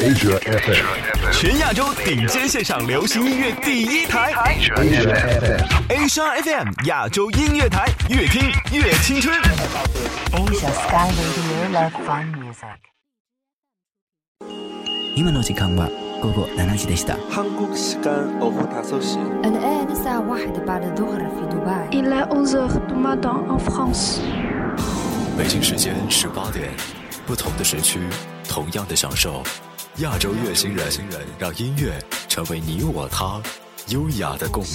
[0.00, 4.32] Asia FM，全亚洲顶尖现场流行音乐第一台。
[5.90, 9.38] Asia FM，亚洲音乐台，越听越青春。
[10.32, 12.80] Asia Sky Radio Love Fun Music。
[15.14, 15.90] 今の時間は
[16.22, 17.16] 午後七時でした。
[17.30, 19.18] Hanguk 시간오후다섯 시。
[19.44, 21.90] Un homme se voit de part du horre en Dubaï.
[21.92, 24.22] Il a onze heures de maden en France。
[25.36, 26.70] 北京时间十八点，
[27.26, 28.00] 不同的时区，
[28.48, 29.42] 同样的享受。
[29.98, 31.92] 亚洲乐星人，星人让音乐
[32.26, 33.42] 成为你我他
[33.88, 34.72] 优雅的共鸣。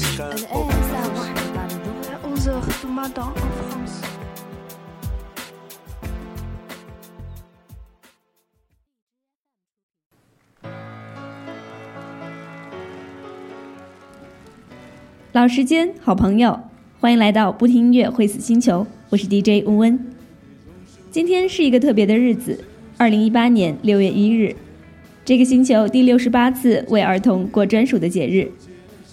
[15.32, 16.60] 老时间，好朋友，
[17.00, 20.14] 欢迎来到不听音乐会死星球，我是 DJ 温温。
[21.10, 22.64] 今天是一个特别的日子，
[22.98, 24.56] 二零一八年六月一日，
[25.26, 28.48] 这个星球第六十八次为儿童过专属的节日。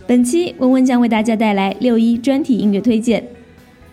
[0.07, 3.27] 本期温温将为大家带来六一专题音乐推荐。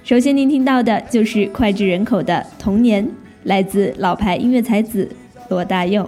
[0.03, 3.05] 首先您听到的就是脍炙人口的《童年》，
[3.43, 5.09] 来自老牌音乐才子
[5.47, 6.03] 罗大佑。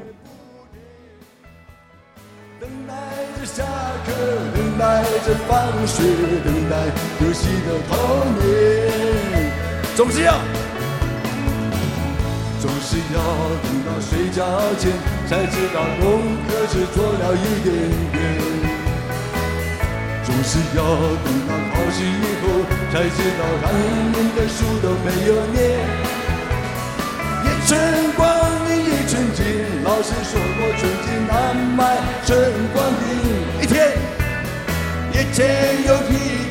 [2.60, 2.94] 等待
[3.40, 3.64] 着下
[4.06, 4.12] 课，
[4.54, 6.04] 等待着放学，
[6.44, 6.76] 等待
[7.26, 7.96] 游戏的童
[8.36, 9.50] 年。
[9.96, 10.38] 总是要，
[12.62, 13.18] 总是要
[13.64, 14.46] 等到睡觉
[14.78, 14.94] 前，
[15.28, 17.74] 才知道功课只做了一点
[18.12, 18.22] 点。
[20.24, 20.84] 总是要
[21.26, 22.44] 等到考试以后，
[22.94, 25.58] 才知道他们的书都没有念。
[27.44, 27.70] 一寸
[28.16, 28.22] 光
[28.70, 29.42] 阴一寸金，
[29.84, 31.34] 老师说过寸金难
[31.76, 31.80] 买
[32.24, 32.30] 寸
[32.76, 32.78] 光
[33.10, 33.10] 阴。
[33.60, 33.74] 一天，
[35.14, 35.40] 一天
[35.88, 36.51] 又一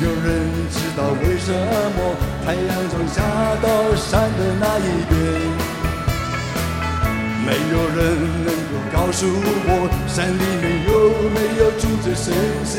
[0.00, 2.14] 有人知道为什么
[2.46, 3.20] 太阳从下
[3.60, 3.66] 到
[3.96, 5.12] 山的那一边。
[7.44, 7.98] 没有人
[8.44, 10.90] 能够告诉我，山里面有
[11.34, 12.32] 没有住着神
[12.64, 12.78] 仙？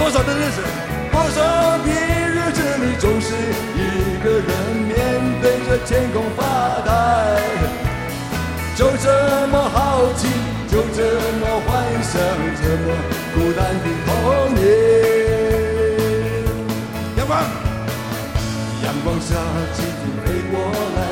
[0.00, 0.58] 多少的日子，
[1.12, 1.86] 多少的
[2.26, 3.34] 日子里，总是
[3.78, 4.50] 一个人
[4.88, 4.90] 面
[5.40, 6.40] 对着天空发
[6.84, 6.90] 呆。
[8.74, 10.26] 就这么好奇，
[10.66, 11.04] 就这
[11.38, 12.18] 么幻想，
[12.58, 12.86] 这么
[13.32, 15.11] 孤单的童年。
[18.92, 19.34] 阳光下
[19.72, 20.60] 蜻蜓飞过
[20.96, 21.11] 来，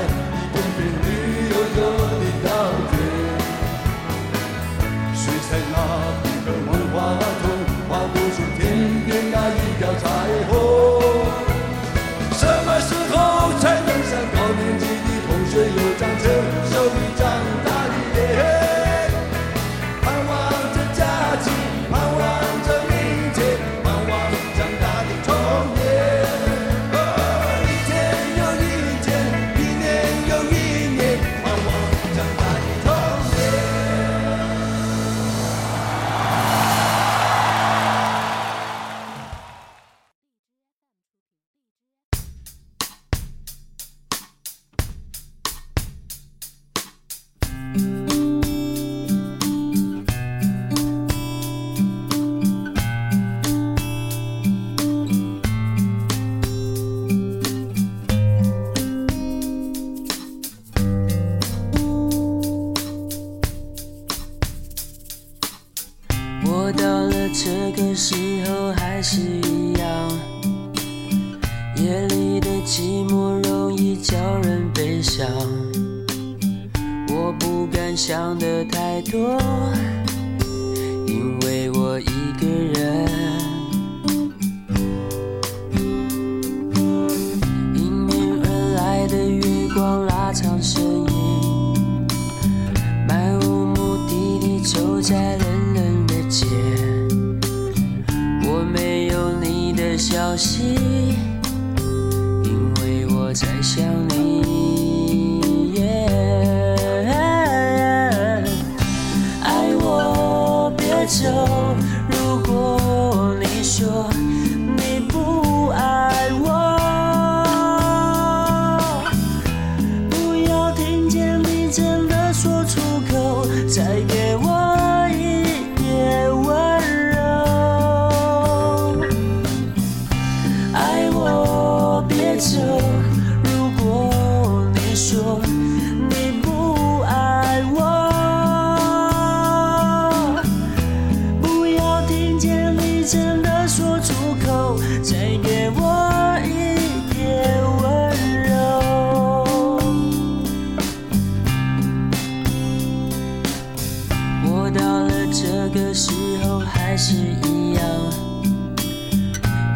[154.72, 156.12] 到了这个时
[156.44, 157.84] 候还是一样。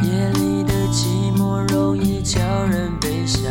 [0.02, 3.50] 夜里的寂寞容易叫人悲伤。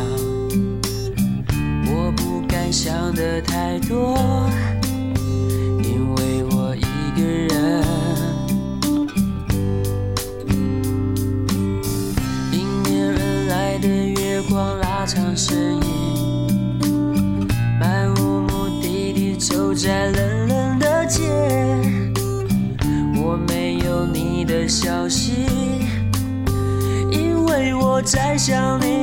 [1.86, 4.18] 我不敢想的太多。
[28.04, 29.03] 在想你。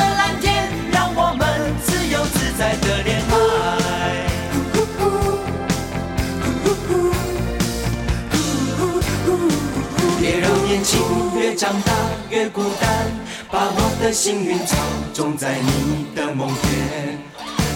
[10.81, 10.99] 年轻
[11.39, 11.93] 越长大
[12.31, 13.05] 越孤单，
[13.51, 14.75] 把我的幸运草
[15.13, 17.19] 种在你的梦田，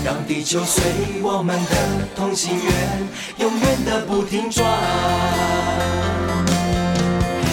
[0.03, 0.81] 让地球随
[1.21, 1.75] 我们的
[2.15, 3.07] 同心圆，
[3.38, 4.65] 永远的不停转。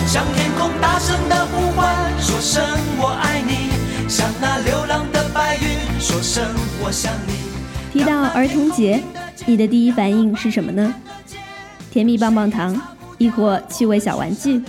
[0.07, 2.65] 向天空大声的呼唤，说声
[2.97, 6.43] 我爱你，像那流浪的白云，说声
[6.83, 7.35] 我想你。
[7.93, 9.03] 提到儿童节，
[9.45, 10.95] 你的第一反应是什么呢？
[11.91, 12.75] 甜蜜棒棒糖，
[13.19, 14.63] 亦或趣味小玩具？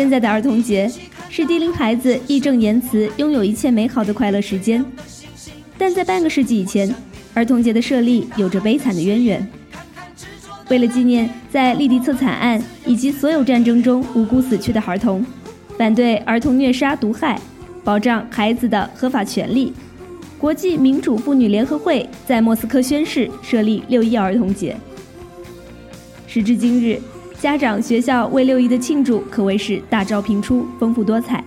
[0.00, 0.90] 现在的儿童节
[1.28, 4.82] 是低龄孩子义正言辞拥有一切美好的快乐时间，
[5.76, 6.90] 但在半个世纪以前，
[7.34, 9.46] 儿童节的设立有着悲惨的渊源。
[10.70, 15.22] 为了纪念在利迪策惨案以及所有战争中无辜死去的儿童，
[15.76, 17.38] 反对儿童虐杀毒害，
[17.84, 19.74] 保障孩子的合法权利，
[20.38, 24.74] 国际民主妇女联合会在莫斯科宣誓设立六一儿童节。
[26.26, 26.98] 时至今日，
[27.40, 31.42] 家长、学校为六一的庆祝可谓是大招频出，丰富多彩。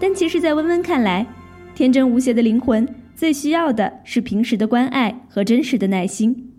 [0.00, 1.24] 但其实，在温温看来，
[1.72, 6.52] 天真无邪的灵魂最需要的是平时的关爱和真实的耐心。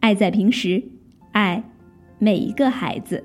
[0.00, 0.82] 爱在平时，
[1.32, 1.62] 爱
[2.18, 3.22] 每一个孩子。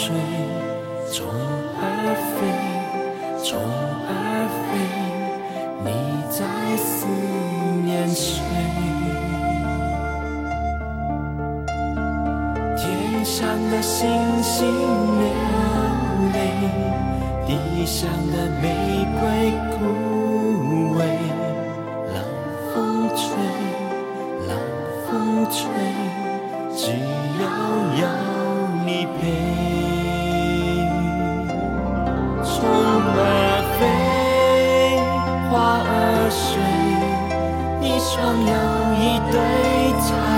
[0.00, 0.14] 水，
[1.12, 1.26] 虫
[1.74, 1.82] 儿
[2.38, 2.38] 飞，
[3.42, 3.58] 虫
[4.06, 4.70] 儿飞，
[5.82, 5.86] 你
[6.30, 6.38] 在
[6.76, 6.86] 思
[7.82, 8.38] 念谁？
[12.76, 14.08] 天上的星
[14.40, 14.70] 星
[15.18, 15.26] 流
[16.32, 16.38] 泪，
[17.48, 19.04] 地上的玫
[38.18, 39.38] 你双有一对
[40.00, 40.37] 才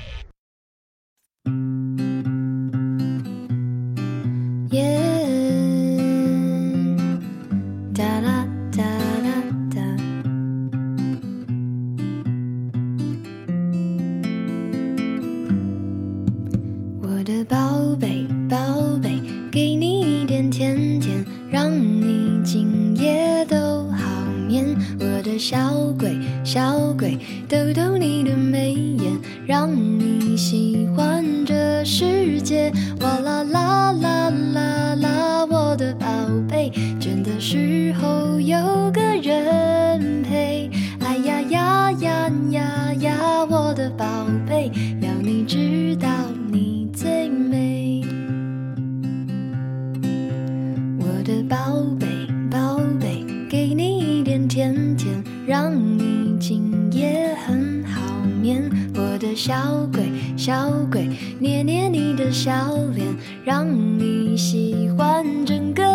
[59.51, 62.53] 小鬼，小鬼，捏捏你的小
[62.95, 63.05] 脸，
[63.43, 63.67] 让
[63.99, 65.90] 你喜欢整个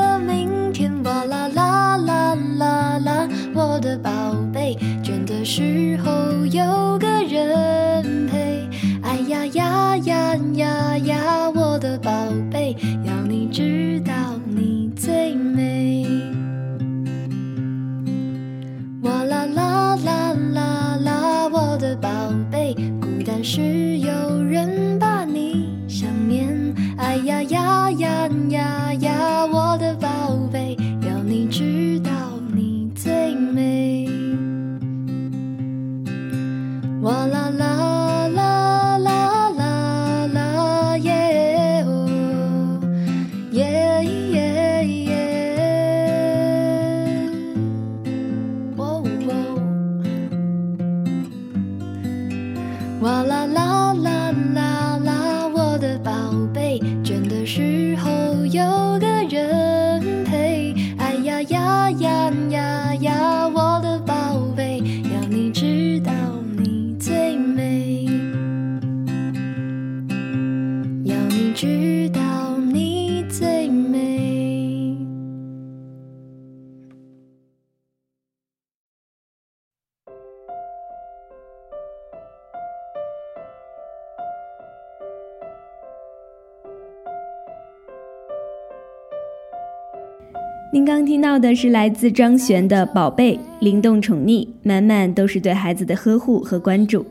[90.87, 97.05] 刚听到的是来自张悬的《宝贝》，灵动宠溺，满满都是对孩子的呵护和关注。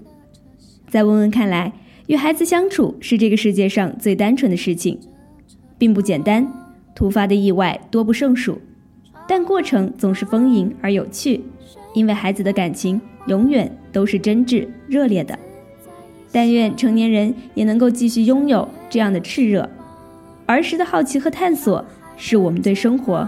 [0.88, 1.74] 在温温看来，
[2.08, 4.98] 与孩子相处是这个世界上最单纯的事情，
[5.78, 6.48] 并不简单，
[6.96, 8.58] 突发的意外多不胜数，
[9.28, 11.42] 但过程总是丰盈而有趣，
[11.94, 15.38] 因为孩子的感情永远都是真挚热烈的。
[16.32, 19.70] 但愿成年人也能够继续拥有这样的炽热，
[20.46, 21.84] 儿时的好奇和探索，
[22.16, 23.28] 是我们对生活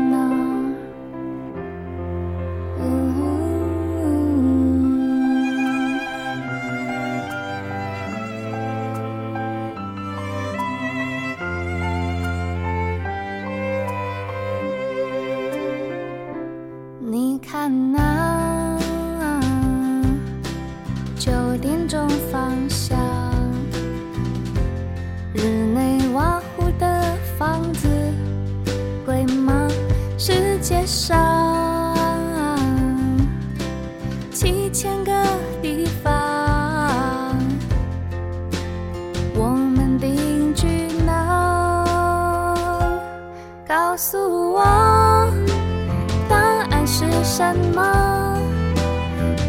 [47.41, 48.37] 什么？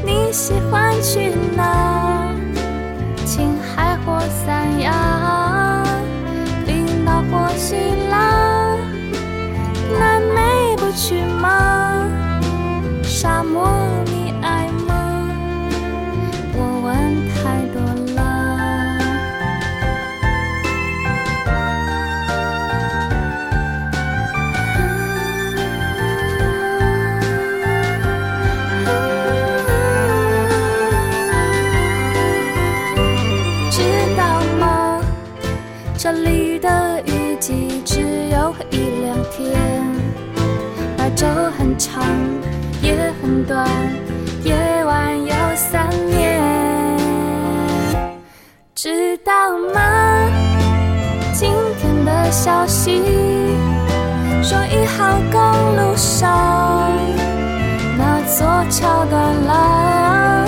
[0.02, 2.34] 你喜欢去哪？
[3.26, 4.90] 青海或三亚，
[52.44, 53.00] 消息
[54.42, 55.40] 说一号公
[55.76, 56.90] 路上
[57.96, 60.44] 那座桥断了，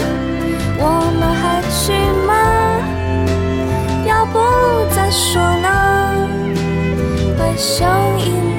[0.77, 0.83] 我
[1.21, 1.93] 们还去
[2.27, 2.35] 吗？
[4.05, 4.41] 要不
[4.93, 5.69] 再说呢？
[7.39, 8.54] 回声一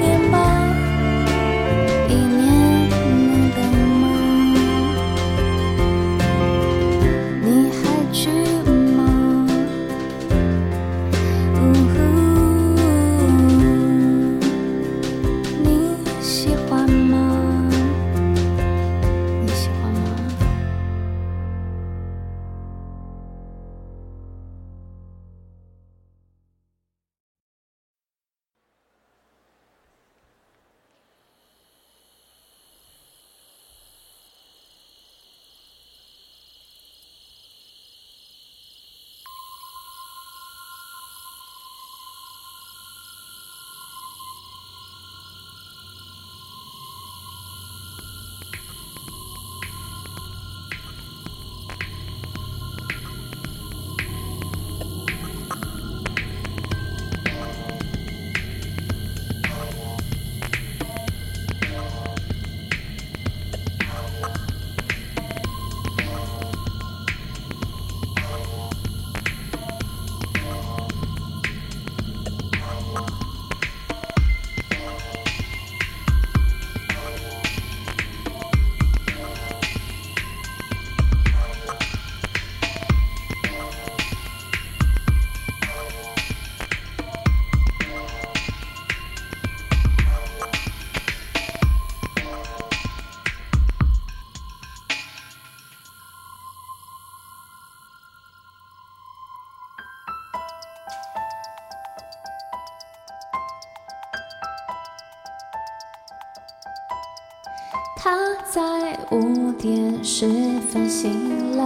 [107.98, 108.14] 他
[108.52, 110.28] 在五点十
[110.70, 111.64] 分醒来，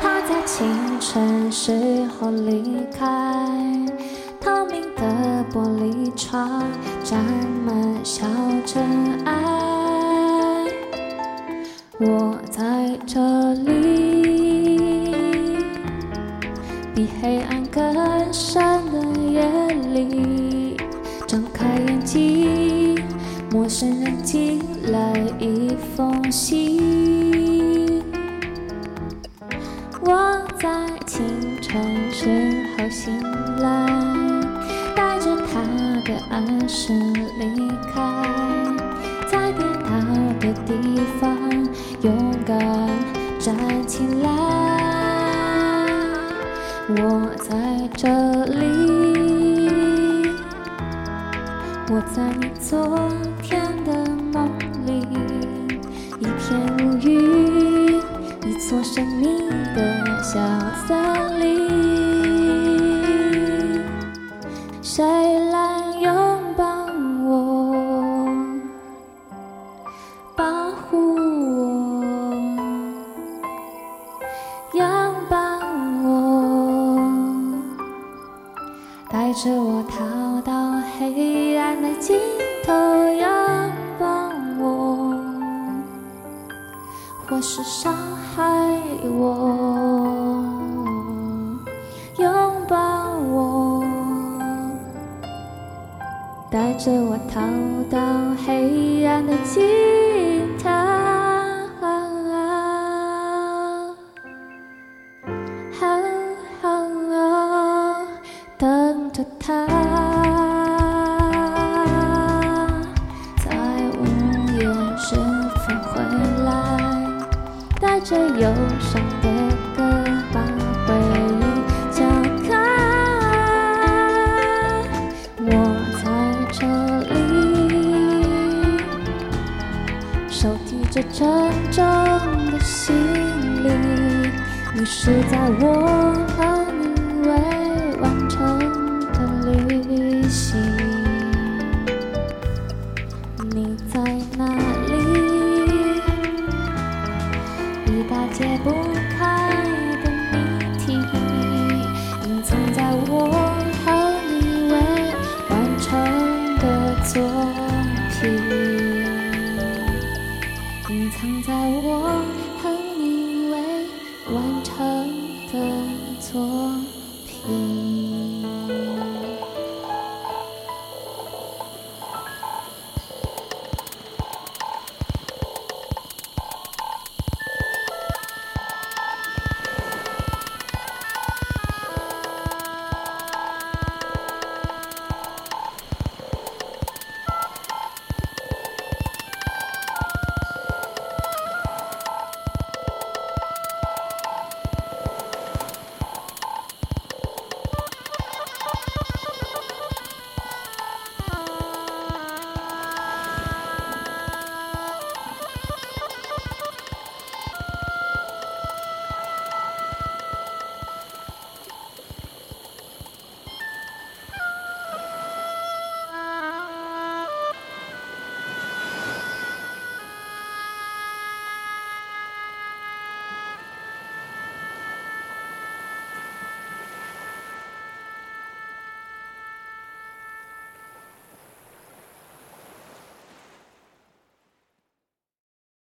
[0.00, 0.66] 他在清
[0.98, 3.06] 晨时候离开。
[4.40, 6.64] 透明的玻璃窗
[7.04, 7.22] 沾
[7.64, 8.26] 满小
[8.64, 8.82] 尘
[9.26, 9.51] 埃，
[26.02, 28.02] 一封信。
[30.00, 30.68] 我在
[31.06, 31.22] 清
[31.60, 33.22] 晨时候醒
[33.58, 33.86] 来，
[34.96, 35.60] 带着他
[36.04, 36.92] 的暗示
[37.38, 38.02] 离开，
[39.30, 39.90] 在跌倒
[40.40, 41.38] 的地方
[42.00, 42.58] 勇敢
[43.38, 43.54] 站
[43.86, 44.28] 起来。
[46.88, 48.08] 我在这
[48.46, 50.18] 里，
[51.88, 53.08] 我在你昨
[53.40, 53.71] 天，
[56.52, 57.98] 一片乌云。
[58.44, 59.24] 一座神秘
[59.74, 60.38] 的小
[60.86, 61.01] 山
[96.72, 97.38] 带着我逃
[97.90, 99.62] 到黑暗的尽